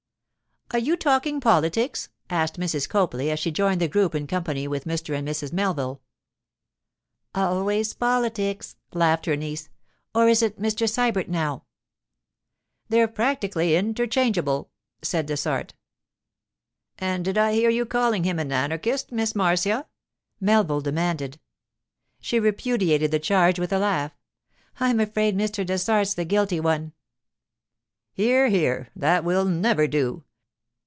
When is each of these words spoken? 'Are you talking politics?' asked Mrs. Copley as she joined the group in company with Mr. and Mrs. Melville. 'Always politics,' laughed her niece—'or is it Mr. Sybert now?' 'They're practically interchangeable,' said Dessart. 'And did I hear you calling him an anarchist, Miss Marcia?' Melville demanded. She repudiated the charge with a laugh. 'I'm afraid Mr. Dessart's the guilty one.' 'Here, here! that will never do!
'Are 0.73 0.79
you 0.79 0.95
talking 0.95 1.41
politics?' 1.41 2.07
asked 2.29 2.57
Mrs. 2.57 2.87
Copley 2.87 3.29
as 3.29 3.39
she 3.39 3.51
joined 3.51 3.81
the 3.81 3.89
group 3.89 4.15
in 4.15 4.25
company 4.25 4.69
with 4.69 4.85
Mr. 4.85 5.13
and 5.13 5.27
Mrs. 5.27 5.51
Melville. 5.51 6.01
'Always 7.35 7.93
politics,' 7.93 8.77
laughed 8.93 9.25
her 9.25 9.35
niece—'or 9.35 10.29
is 10.29 10.41
it 10.41 10.61
Mr. 10.61 10.87
Sybert 10.87 11.27
now?' 11.27 11.65
'They're 12.87 13.09
practically 13.09 13.75
interchangeable,' 13.75 14.71
said 15.01 15.25
Dessart. 15.27 15.73
'And 16.99 17.25
did 17.25 17.37
I 17.37 17.51
hear 17.51 17.69
you 17.69 17.85
calling 17.85 18.23
him 18.23 18.39
an 18.39 18.53
anarchist, 18.53 19.11
Miss 19.11 19.35
Marcia?' 19.35 19.87
Melville 20.39 20.79
demanded. 20.79 21.37
She 22.21 22.39
repudiated 22.39 23.11
the 23.11 23.19
charge 23.19 23.59
with 23.59 23.73
a 23.73 23.77
laugh. 23.77 24.17
'I'm 24.79 25.01
afraid 25.01 25.37
Mr. 25.37 25.65
Dessart's 25.65 26.13
the 26.13 26.23
guilty 26.23 26.61
one.' 26.61 26.93
'Here, 28.13 28.47
here! 28.47 28.87
that 28.95 29.25
will 29.25 29.43
never 29.43 29.85
do! 29.85 30.23